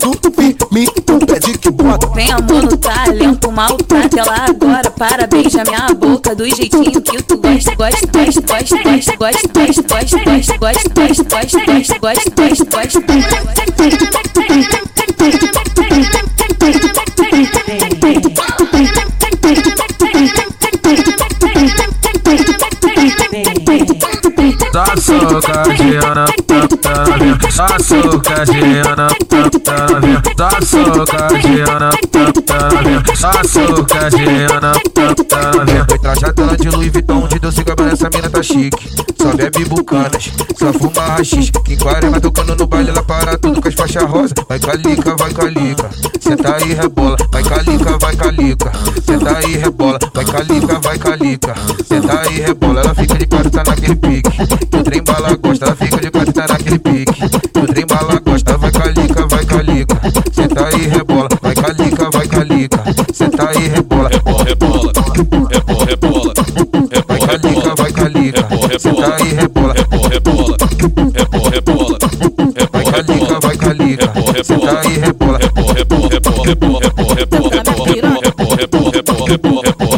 me 0.71 0.87
pede 1.27 1.59
que 1.59 1.71
bota. 1.71 2.07
Vem 2.09 2.31
amor 2.33 2.63
no 2.63 2.77
talento, 2.77 3.53
maltrata 3.53 4.19
ela 4.19 4.47
agora 4.49 4.84
Para 5.07 5.27
beijar 5.27 5.67
minha 5.67 5.87
boca 5.95 6.35
do 6.35 6.47
jeitinho 6.47 7.03
que 7.03 7.23
tu 7.23 7.37
gosta 7.37 7.75
Gosta, 7.75 8.07
gosta, 8.11 8.41
gosta, 8.41 8.77
gosta, 8.83 9.17
gosta, 9.19 9.53
gosta, 9.53 9.83
gosta, 9.83 10.25
gosta, 10.25 10.55
gosta, 10.59 10.95
gosta, 10.95 11.65
gosta, 11.69 11.99
gosta, 12.01 12.65
gosta, 12.65 13.01
gosta, 13.01 13.35
Açúcar 24.75 25.69
de 25.77 25.99
Ana, 25.99 26.25
açúcar 27.75 28.35
de 28.55 28.81
Ana, 28.81 29.09
açúcar 30.59 31.29
de 31.41 31.61
Ana, 31.63 31.91
açúcar 33.41 34.11
de 34.11 34.25
Ana, 34.53 34.75
Foi 35.89 35.99
trajada 35.99 36.57
de 36.57 36.69
Louis 36.69 36.93
Vuitton, 36.93 37.29
de 37.29 37.39
Dolce 37.39 37.65
Gabbana, 37.65 37.93
essa 37.93 38.11
mina 38.11 38.31
tá 38.31 38.43
chique. 38.43 38.89
Só 39.21 39.35
bebe 39.35 39.65
bucanas, 39.65 40.31
só 40.59 40.73
fuma 40.73 41.07
rachis. 41.17 41.51
Quem 41.65 41.77
vai 41.77 42.21
tocando 42.21 42.55
no 42.57 42.67
baile, 42.67 42.91
ela 42.91 43.03
para 43.03 43.39
tudo 43.39 43.61
com 43.61 43.69
as 43.69 43.75
faixas 43.75 44.03
rosa. 44.05 44.35
Vai 44.49 44.59
calica, 44.59 45.17
vai 45.17 45.33
calica, 45.33 45.91
senta 46.21 46.57
aí 46.57 46.75
rebola. 46.75 47.17
Vai 47.33 47.43
calica, 47.43 47.99
vai 47.99 48.17
calica, 48.17 48.73
senta 49.05 49.39
aí 49.39 49.57
rebola. 49.57 49.99
Vai 50.15 50.25
calica, 50.25 50.81
vai 50.81 50.99
calica, 50.99 51.55
senta 51.87 52.21
aí 52.21 52.41
rebola. 52.41 52.81
Ela 52.81 52.95
fica 52.95 53.19
de 53.19 53.27
quatro, 53.27 53.51
tá 53.51 53.65
naquele 53.67 53.97
pique. 53.97 54.31
O 54.79 54.83
trem 54.83 55.03
bala 55.03 55.37
gosta, 55.37 55.65
ela 55.67 55.77
fica 55.77 56.01
de 56.01 56.11
quatro, 56.11 56.33
tá 56.33 56.47
naquele 56.49 56.79
pique. 56.79 57.25
O 57.59 57.67
trem 57.67 57.87
bala 57.87 58.21
gosta, 58.21 58.59
vai 58.59 58.71
calica, 58.71 59.24
calica, 59.55 60.01
senta 60.33 60.67
aí 60.67 60.89
rebola. 60.89 61.29
Vai 61.41 61.55
calica, 61.55 62.11
vai 62.11 62.27
calica, 62.27 62.85
senta 63.13 63.49
aí 63.49 63.69
rebola. 63.69 64.11
Rebola, 64.45 64.93
rebola, 65.25 65.49
rebola, 65.87 66.33
rebola. 66.35 66.93
Vai 67.07 67.19
calica, 67.21 67.75
vai 67.77 67.93
calica, 67.93 68.49
senta 68.79 69.15
aí 69.15 69.33
rebola. 69.33 69.75
Rebola, 69.75 70.09
rebola, 70.11 70.57
rebola, 70.81 71.51
rebola. 71.53 71.99
Vai 72.73 72.85
calica, 72.85 73.41
vai 73.41 73.57
calica, 73.57 74.13
senta 74.43 74.81
aí 74.81 74.99
rebola. 74.99 75.39
Rebola, 75.39 76.09
rebola, 76.11 76.45
rebola, 76.45 76.81
rebola, 77.15 77.15
rebola, 77.15 77.51
rebola, 77.51 77.51
rebola, 77.51 77.53
rebola, 77.55 77.93
rebola, 77.95 78.51
rebola, 78.57 78.91
rebola, 78.93 79.63
rebola, 79.63 79.94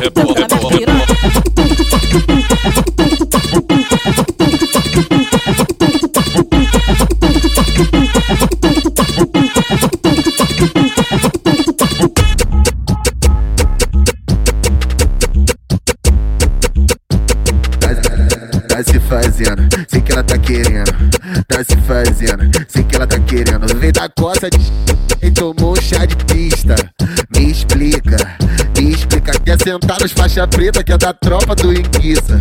faixa 30.36 30.46
preta 30.48 30.84
que 30.84 30.92
é 30.92 30.98
da 30.98 31.14
tropa 31.14 31.54
do 31.54 31.72
Inguiça. 31.72 32.38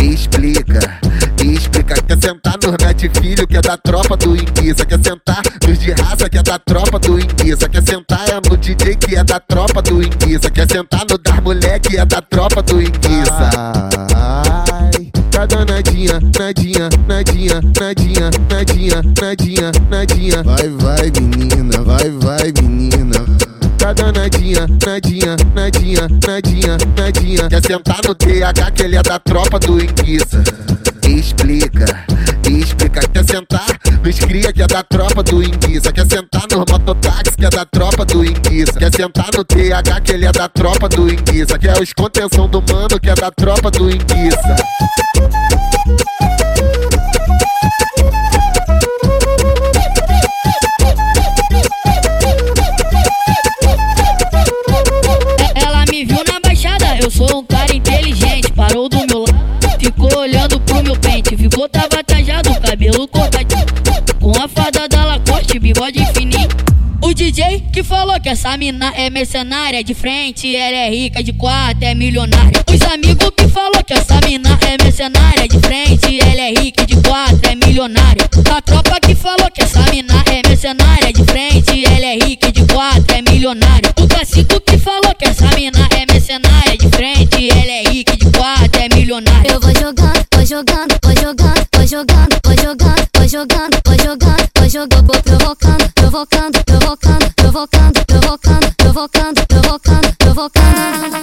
Explica, 0.00 1.00
explica. 1.42 1.94
Quer 2.02 2.18
sentar 2.20 2.54
nos 2.62 2.76
net 2.80 3.10
filho 3.20 3.46
que 3.46 3.56
é 3.56 3.60
da 3.60 3.76
tropa 3.76 4.16
do 4.16 4.36
Inguiça. 4.36 4.86
Quer 4.86 5.02
sentar 5.02 5.42
nos 5.66 5.78
de 5.78 5.90
raça 5.92 6.28
que 6.28 6.38
é 6.38 6.42
da 6.42 6.58
tropa 6.60 6.98
do 7.00 7.18
Inguiça. 7.18 7.68
Quer 7.68 7.82
sentar 7.82 8.28
é 8.28 8.48
no 8.48 8.56
DJ 8.56 8.94
que 8.94 9.16
é 9.16 9.24
da 9.24 9.40
tropa 9.40 9.82
do 9.82 10.00
Inguiça. 10.00 10.48
Quer 10.50 10.70
sentar 10.70 11.04
no 11.10 11.18
das 11.18 11.40
moleque 11.40 11.90
que 11.90 11.96
é 11.96 12.04
da 12.04 12.22
tropa 12.22 12.62
do 12.62 12.80
Inguiça. 12.80 13.50
Ai, 14.14 15.10
tá 15.32 15.46
danadinha, 15.46 16.20
nadinha, 16.38 16.88
nadinha, 17.08 17.60
nadinha, 17.80 18.30
nadinha, 18.48 19.02
nadinha, 19.20 19.72
nadinha. 19.90 20.42
Vai, 20.44 20.68
vai, 20.68 21.10
menina, 21.10 21.82
vai, 21.82 22.10
vai, 22.10 22.52
menina. 22.62 23.43
Tá 23.84 23.92
danadinha, 23.92 24.66
nadinha, 24.86 25.36
nadinha, 25.54 26.08
nadinha, 26.26 26.78
nadinha. 26.96 27.48
Quer 27.50 27.62
sentar 27.66 28.00
no 28.08 28.14
TH 28.14 28.70
que 28.70 28.82
ele 28.82 28.96
é 28.96 29.02
da 29.02 29.18
tropa 29.18 29.58
do 29.58 29.78
Inguiça. 29.78 30.42
Explica, 31.06 31.84
explica. 32.48 33.00
Quer 33.06 33.24
sentar 33.26 33.66
nos 34.02 34.18
cria 34.20 34.54
que 34.54 34.62
é 34.62 34.66
da 34.66 34.82
tropa 34.82 35.22
do 35.22 35.42
Inguiça. 35.42 35.92
Quer 35.92 36.06
sentar 36.06 36.44
no 36.50 36.60
mototáxi 36.60 37.36
que 37.36 37.44
é 37.44 37.50
da 37.50 37.66
tropa 37.66 38.06
do 38.06 38.24
Inguiça. 38.24 38.72
Quer 38.72 38.90
sentar 38.90 39.28
no 39.36 39.44
TH 39.44 40.00
que 40.00 40.12
ele 40.12 40.24
é 40.24 40.32
da 40.32 40.48
tropa 40.48 40.88
do 40.88 41.06
Inguiça. 41.06 41.58
Quer 41.58 41.78
os 41.78 41.92
contenção 41.92 42.48
do 42.48 42.62
mano 42.62 42.98
que 42.98 43.10
é 43.10 43.14
da 43.14 43.30
tropa 43.30 43.70
do 43.70 43.90
Inguiça. 43.90 44.56
Um 57.32 57.42
cara 57.44 57.74
inteligente, 57.74 58.52
parou 58.52 58.88
do 58.88 58.98
meu 59.06 59.20
lado, 59.20 59.78
ficou 59.78 60.18
olhando 60.18 60.60
pro 60.60 60.82
meu 60.82 60.96
pente, 60.96 61.36
ficou 61.36 61.68
tabatajado, 61.68 62.50
cabelo 62.60 63.08
cortadinho, 63.08 63.64
com 64.20 64.32
a 64.32 64.46
fada 64.46 64.86
da 64.88 65.04
Lacoste, 65.04 65.58
bigode 65.58 66.02
infinito. 66.02 66.43
DJ 67.12 67.64
que 67.72 67.82
falou 67.82 68.18
que 68.20 68.28
essa 68.28 68.56
mina 68.56 68.92
é 68.96 69.10
mercenária 69.10 69.84
de 69.84 69.94
frente, 69.94 70.56
ela 70.56 70.76
é 70.76 70.90
rica 70.90 71.22
de 71.22 71.32
quatro, 71.32 71.84
é 71.84 71.94
milionária. 71.94 72.64
Os 72.72 72.80
amigos 72.82 73.30
que 73.36 73.46
falou 73.48 73.82
que 73.84 73.92
essa 73.92 74.18
mina 74.26 74.58
é 74.62 74.82
mercenária 74.82 75.46
de 75.46 75.58
frente, 75.58 76.18
ela 76.20 76.40
é 76.40 76.54
rica 76.54 76.86
de 76.86 76.96
quatro, 77.02 77.40
é 77.42 77.54
milionária. 77.54 78.24
A 78.54 78.62
tropa 78.62 78.98
que 79.00 79.14
falou 79.14 79.50
que 79.52 79.62
essa 79.62 79.82
mina 79.90 80.24
é 80.26 80.48
mercenária 80.48 81.12
de 81.12 81.24
frente, 81.24 81.84
ela 81.84 82.06
é 82.06 82.14
rica 82.16 82.50
de 82.50 82.64
quatro, 82.72 83.14
é 83.14 83.22
milionária. 83.22 83.92
O 84.00 84.08
cacico 84.08 84.60
que 84.60 84.78
falou 84.78 85.14
que 85.18 85.26
essa 85.26 85.46
mina 85.54 85.86
é 85.90 86.10
mercenária 86.10 86.76
de 86.78 86.88
frente, 86.88 87.48
ela 87.50 87.72
é 87.72 87.82
rica 87.90 88.16
de 88.16 88.30
quatro, 88.30 88.80
é 88.80 88.88
milionária. 88.94 89.52
Eu 89.52 89.60
vou 89.60 89.74
jogando, 89.74 90.24
vou 90.34 90.46
jogando, 90.46 90.96
vou 91.02 91.14
jogando, 91.16 91.66
vou 91.74 91.86
jogando, 91.86 92.36
vou 92.44 92.56
jogando, 92.56 93.13
vou 93.24 93.28
jogando, 93.28 93.80
vou 93.86 93.98
jogando, 93.98 94.48
vou 94.58 94.68
jogando, 94.68 95.06
vou 95.06 95.22
provocando, 95.22 95.92
provocando, 95.94 96.64
provocando, 96.64 97.34
provocando, 97.34 98.04
provocando, 98.06 98.74
provocando, 98.76 99.46
provocando, 99.46 100.16
provocando. 100.18 101.14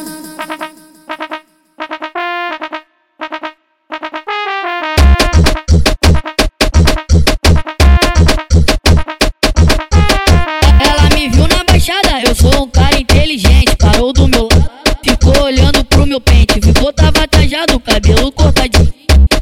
Ela 10.80 11.10
me 11.14 11.30
viu 11.30 11.48
na 11.48 11.64
baixada, 11.66 12.22
eu 12.28 12.34
sou 12.34 12.64
um 12.64 12.70
cara 12.70 13.00
inteligente. 13.00 13.76
Parou 13.78 14.12
do 14.12 14.28
meu 14.28 14.50
lado, 14.52 14.72
ficou 15.04 15.44
olhando 15.44 15.86
pro 15.86 16.08
meu 16.08 16.20
pente. 16.20 16.60
Ficou 16.62 16.92
tava 16.94 17.28
tajado, 17.28 17.80
cabelo 17.80 18.32
cortadinho. 18.32 18.92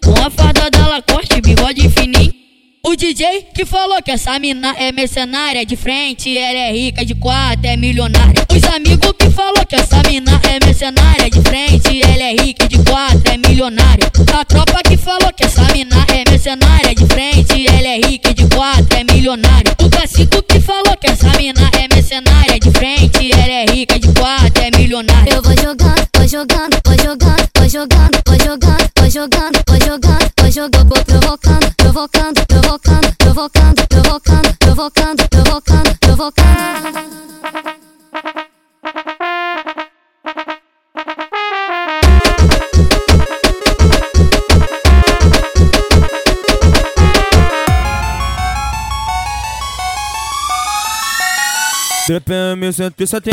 Com 0.04 0.26
a 0.26 0.30
farda 0.30 0.69
da 0.69 0.88
Lacoste, 0.88 1.39
bigode 1.41 1.88
fininho. 1.89 2.29
O 2.82 2.96
DJ 2.96 3.48
que 3.54 3.65
falou 3.65 4.02
que 4.02 4.10
essa 4.10 4.39
mina 4.39 4.74
é 4.78 4.92
mercenária 4.94 5.65
de 5.65 5.76
frente, 5.76 6.38
ela 6.38 6.60
é 6.60 6.72
rica 6.72 7.06
de 7.06 7.13
quatro, 7.13 7.68
é 7.68 7.76
milionária. 7.76 8.46
Os 8.50 8.63
amigos 8.74 9.12
que 9.20 9.30
falou 9.30 9.65
que 9.68 9.76
essa 9.76 10.02
mina 10.08 10.39
é 10.50 10.65
mercenária 10.65 11.30
de 11.30 11.42
frente, 11.42 12.02
ela 12.02 12.24
é 12.24 12.36
rica 12.42 12.68
de 12.70 12.78
quatro, 12.84 13.22
é 13.26 13.38
milionária. 13.38 14.10
A 14.34 14.46
tropa 14.46 14.80
que 14.88 14.96
falou 14.96 15.32
que 15.36 15.44
essa 15.44 15.63
mina 15.74 16.06
é 16.08 16.30
mercenária 16.30 16.96
de 16.96 17.06
frente, 17.08 17.68
ela 17.68 17.88
é 17.88 17.98
rica 18.00 18.34
de 18.34 18.48
quatro, 18.48 18.98
é 18.98 19.04
milionária. 19.04 19.76
O 19.84 19.89
cacico 19.89 20.42
que 20.44 20.62
falou 20.62 20.96
que 21.02 21.08
essa 21.12 21.30
mina 21.38 21.70
é 21.78 21.94
mercenária 21.94 22.60
de 22.60 22.72
frente, 22.72 23.32
ela 23.34 23.54
é 23.54 23.65
rica 23.65 24.00
de 24.00 24.08
quatro, 24.13 24.63
é 24.63 24.72
milionária. 24.78 25.34
Eu 25.34 25.42
vou 25.42 25.54
jogando, 25.58 26.08
vou 26.15 26.28
jogando, 26.28 26.80
vou 26.86 26.98
jogando, 26.98 27.50
vou 27.69 27.82
jogando, 27.82 28.17
vou 28.25 28.38
jogando, 28.39 28.89
vou 28.97 29.10
jogando, 29.12 29.60
vou 29.67 29.79
jogando, 29.79 30.32
vou 30.39 30.51
jogando, 30.51 30.88
vou 30.88 31.03
provocando, 31.05 31.75
provocando, 31.77 32.45
provocando, 32.47 33.15
provocando, 33.17 33.88
provocando, 33.88 34.58
provocando, 34.58 35.27
provocando, 35.29 35.97
provocando. 35.99 36.49
TPM 52.08 52.73
170 52.73 53.29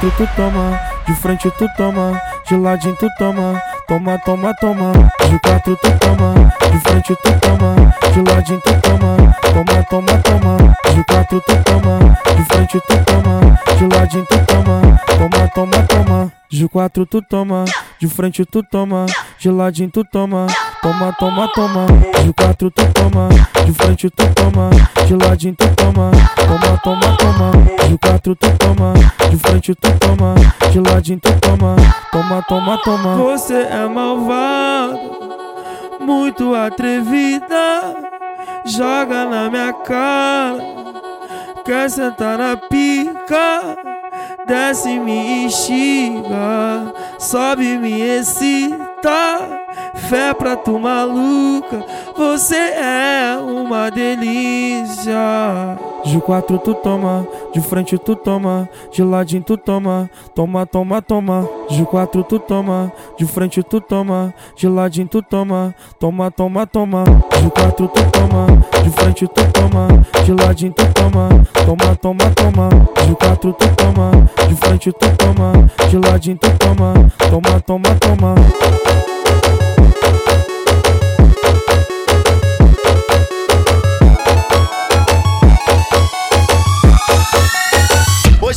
Quatro 0.00 0.16
tu 0.16 0.36
toma, 0.36 0.80
de 1.08 1.12
frente 1.14 1.50
tu 1.58 1.66
toma, 1.76 2.22
de 2.48 2.56
ladinho 2.56 2.94
tu 2.94 3.08
toma, 3.18 3.60
toma, 3.88 4.16
toma, 4.18 4.54
toma. 4.54 4.92
De 4.92 5.38
quatro 5.40 5.74
tu 5.74 5.90
toma, 5.98 6.34
de 6.70 6.78
frente 6.78 7.16
tu 7.16 7.40
toma, 7.40 7.74
de 8.14 8.30
ladinho 8.30 8.60
tu 8.60 8.72
toma, 8.80 9.34
toma, 9.42 9.82
toma, 9.90 10.18
toma. 10.22 10.56
De 10.94 11.02
quatro 11.02 11.40
tu 11.40 11.56
toma, 11.64 11.98
de 12.36 12.44
frente 12.44 12.80
tu 12.80 13.04
toma, 13.04 13.58
de 13.76 13.96
ladinho 13.96 14.24
tu 14.26 14.38
toma, 14.46 15.00
toma, 15.18 15.48
toma, 15.48 15.82
toma. 15.88 16.32
De 16.48 16.68
quatro 16.68 17.04
tu 17.04 17.20
toma, 17.20 17.64
de 18.00 18.06
frente 18.06 18.44
tu 18.44 18.62
toma, 18.62 19.06
de 19.40 19.50
ladinho 19.50 19.90
tu 19.90 20.04
toma, 20.04 20.46
toma, 20.82 21.12
toma, 21.18 21.48
toma. 21.54 21.86
De 22.24 22.32
quatro 22.32 22.70
tu 22.70 22.84
toma, 22.92 23.28
de 23.64 23.72
frente 23.72 24.10
tu 24.10 24.24
toma, 24.34 24.70
de 25.06 25.14
ladinho 25.16 25.54
tu 25.54 25.66
toma, 25.76 26.10
toma, 26.36 26.78
toma, 26.82 27.16
toma. 27.16 27.50
De 27.88 27.98
quatro 27.98 28.34
tu 28.34 28.46
toma, 28.58 28.92
de 29.30 29.36
frente 29.36 29.74
tu 29.74 29.90
toma, 29.98 30.34
de 30.70 30.80
ladinho 30.80 31.20
tu 31.20 31.32
toma, 31.40 31.76
toma, 32.12 32.42
toma, 32.42 32.78
toma. 32.82 33.16
Você 33.16 33.54
é 33.54 33.86
malvado, 33.88 35.00
muito 36.00 36.54
atrevida, 36.54 37.94
joga 38.64 39.24
na 39.24 39.50
minha 39.50 39.72
cara, 39.72 40.58
quer 41.64 41.90
sentar 41.90 42.38
na 42.38 42.56
pica. 42.56 43.76
Desce, 44.46 44.98
me 44.98 45.44
instiga, 45.44 46.94
sobe, 47.18 47.76
me 47.76 48.00
excita. 48.00 49.57
Fé 50.06 50.32
pra 50.32 50.56
tu 50.56 50.78
maluca, 50.78 51.84
você 52.16 52.56
é 52.56 53.36
uma 53.36 53.90
delícia. 53.90 55.18
De 56.04 56.18
quatro 56.20 56.58
tu 56.58 56.72
toma, 56.72 57.26
de 57.52 57.60
frente 57.60 57.98
tu 57.98 58.16
toma, 58.16 58.68
de 58.90 59.02
ladinho 59.02 59.42
tu 59.42 59.56
toma, 59.58 60.08
toma, 60.34 60.64
toma, 60.64 61.02
toma. 61.02 61.46
De 61.68 61.84
quatro 61.84 62.22
tu 62.22 62.38
toma, 62.38 62.90
de 63.18 63.26
frente 63.26 63.62
tu 63.62 63.80
toma, 63.80 64.32
de 64.56 64.68
ladinho 64.68 65.08
tu 65.08 65.20
toma, 65.20 65.74
toma, 65.98 66.30
toma, 66.30 66.66
toma. 66.66 67.04
De 67.04 67.50
quatro 67.50 67.88
tu 67.88 68.02
toma, 68.10 68.46
de 68.82 68.90
frente 68.90 69.26
tu 69.26 69.52
toma, 69.52 69.88
de 70.24 70.32
ladinho 70.32 70.72
tu 70.72 70.86
toma, 70.94 71.28
toma, 71.66 71.96
toma, 71.96 72.30
toma. 72.34 72.68
De 73.04 73.14
quatro 73.14 73.52
tu 73.52 73.68
toma, 73.76 74.10
de 74.48 74.54
frente 74.54 74.92
tu 74.92 75.16
toma, 75.18 75.52
de 75.90 75.98
ladinho 75.98 76.38
tu 76.38 76.50
toma, 76.58 76.94
toma, 77.30 77.60
toma, 77.60 77.94
toma. 78.00 79.17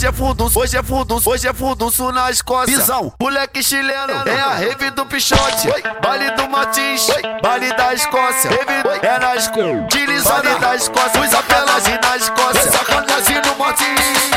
Hoje 0.01 0.07
é 0.07 0.11
fundo, 0.13 0.51
hoje 0.55 0.77
é 0.77 0.81
fundo, 0.81 1.21
hoje 1.23 1.47
é 1.47 1.53
fundo, 1.53 2.11
na 2.11 2.31
Escócia. 2.31 2.75
Visão, 2.75 3.13
moleque 3.21 3.61
chileno, 3.61 4.27
é 4.27 4.41
a 4.41 4.55
rave 4.55 4.89
do 4.89 5.05
Pichote. 5.05 5.67
Baile 6.01 6.31
do 6.31 6.49
Martins, 6.49 7.05
baile 7.43 7.71
da 7.75 7.93
Escócia. 7.93 8.49
Rave 8.49 9.05
é 9.05 9.19
na 9.19 9.35
Escócia, 9.35 9.83
utilizado 9.83 10.57
da 10.57 10.75
Escócia. 10.75 11.21
Os 11.21 11.87
e 11.87 12.07
na 12.07 12.17
Escócia, 12.17 12.71
sacanagem 12.71 13.41
no 13.45 13.55
Martins. 13.59 14.30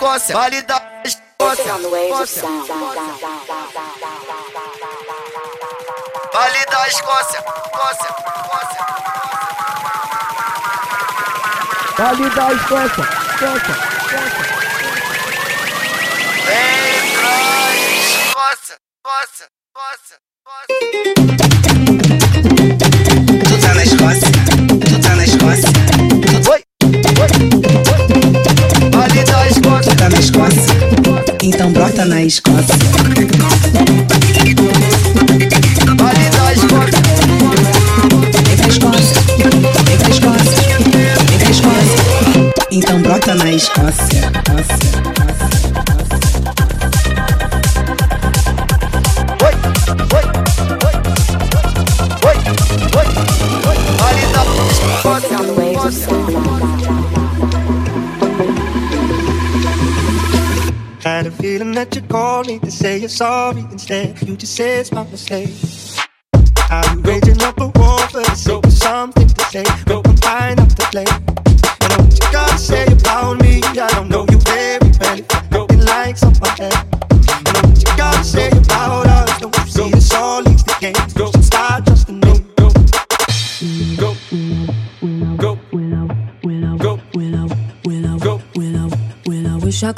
Escócia, 0.00 0.34
vale 0.34 0.62
da 0.62 0.82
Escócia. 1.04 1.76
Escócia. 1.76 2.42
Vale 6.32 6.64
da 6.64 6.88
Escócia, 6.88 7.38
Escócia, 7.38 8.08
Escócia. 8.38 8.86
Vale 11.98 12.30
da 12.30 12.52
Escócia, 12.52 13.04
Escócia, 13.34 13.74
Escócia. 14.00 14.44
Vem 16.46 17.00
pra 17.12 17.34
Escócia, 17.76 18.76
Escócia, 18.96 19.46
Escócia, 19.68 20.16
Escócia. 20.46 21.19
Então 31.50 31.72
brota 31.72 32.04
na 32.04 32.22
Escócia. 32.22 32.76
Escócia. 36.52 37.00
Escócia, 38.68 39.20
Escócia, 40.08 40.62
Escócia. 41.50 42.52
Então 42.70 43.02
brota 43.02 43.34
na 43.34 43.50
Escócia. 43.50 44.30
Ali 44.30 45.09
feeling 61.50 61.72
that 61.72 61.96
you 61.96 62.02
called 62.02 62.46
me 62.46 62.60
to 62.60 62.70
say 62.70 62.98
you're 62.98 63.08
sorry 63.08 63.62
instead. 63.72 64.22
You 64.22 64.36
just 64.36 64.54
say 64.54 64.78
it's 64.78 64.92
my 64.92 65.02
mistake. 65.10 65.50
You 66.92 67.00
raising 67.02 67.42
up 67.42 67.58
a 67.58 67.66
war 67.78 67.98
for 68.12 68.22
the 68.22 68.34
sake 68.36 68.64
of 68.64 68.72
something 68.72 69.26
to 69.26 69.44
say? 69.46 69.64
No, 69.88 70.00
I'm 70.04 70.16
fine 70.18 70.60
up 70.60 70.68
to 70.68 70.86
play. 70.92 71.19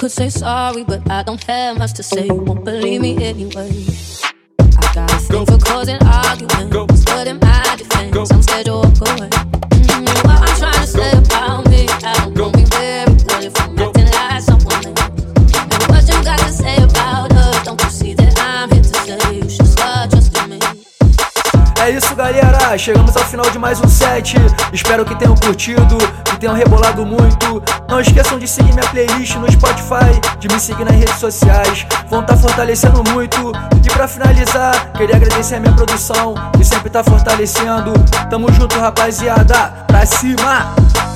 Could 0.03 0.11
say 0.11 0.29
sorry, 0.29 0.83
but 0.83 1.09
I 1.09 1.23
don't 1.23 1.41
have 1.45 1.79
much 1.79 1.93
to 1.93 2.03
say. 2.03 2.27
You 2.27 2.35
won't 2.35 2.65
believe 2.65 3.01
me 3.01 3.23
anyway. 3.23 3.71
I 4.61 4.95
got 4.97 5.13
a 5.13 5.17
thing 5.19 5.47
for 5.47 5.59
causing 5.59 6.03
arguments, 6.03 7.05
but 7.05 7.29
in 7.29 7.39
my 7.39 7.77
defense, 7.79 8.33
I'm 8.33 8.43
scared 8.43 8.67
to 8.67 8.73
walk 8.83 8.99
away. 8.99 9.31
Mm, 9.31 10.03
what 10.27 10.43
I'm 10.43 10.57
trying 10.59 10.83
to 10.83 10.87
say 10.89 11.13
about 11.13 11.71
me, 11.71 11.87
I 12.03 12.15
don't 12.19 12.35
know 12.35 12.51
me 12.51 12.65
very 12.65 13.15
well 13.29 13.45
if 13.47 13.55
I'm 13.61 13.79
acting 13.79 14.11
like 14.11 14.43
someone 14.43 14.87
else. 14.91 15.23
And 15.71 15.83
what 15.87 16.03
you 16.11 16.19
got 16.25 16.41
to 16.41 16.51
say 16.51 16.83
about 16.83 17.31
us? 17.35 17.65
Don't 17.65 17.81
you 17.81 17.91
see 17.91 18.15
that 18.15 18.37
I'm 18.41 18.73
here 18.73 18.83
to 18.83 18.95
say 19.07 19.37
you 19.37 19.49
should 19.49 19.69
start 19.69 20.11
trusting 20.11 20.49
me? 20.51 20.59
É 21.79 21.91
isso, 21.91 22.13
galera. 22.17 22.77
Chegamos 22.77 23.17
ao 23.17 23.22
final 23.43 23.51
de 23.51 23.59
mais 23.59 23.81
um 23.81 23.89
set. 23.89 24.37
Espero 24.73 25.05
que 25.05 25.15
tenham 25.17 25.35
curtido, 25.35 25.99
que 26.25 26.37
tenham 26.37 26.55
rebolado 26.55 27.05
muito. 27.05 27.63
Não 27.89 28.01
esqueçam 28.01 28.39
de 28.39 28.47
seguir 28.47 28.73
minha 28.73 28.87
playlist 28.89 29.37
no 29.37 29.51
Spotify, 29.51 30.21
de 30.39 30.49
me 30.49 30.61
seguir 30.61 30.85
nas 30.85 30.95
redes 30.95 31.19
sociais. 31.19 31.87
Vão 32.09 32.21
estar 32.21 32.37
fortalecendo 32.37 33.03
muito. 33.11 33.53
E 33.85 33.91
pra 33.91 34.07
finalizar, 34.07 34.93
queria 34.93 35.17
agradecer 35.17 35.57
a 35.57 35.61
minha 35.61 35.73
produção, 35.73 36.35
que 36.57 36.65
sempre 36.65 36.91
tá 36.91 37.03
fortalecendo. 37.03 37.93
Tamo 38.31 38.53
junto, 38.53 38.79
rapaziada. 38.79 39.73
Pra 39.89 40.07
cima! 40.07 41.12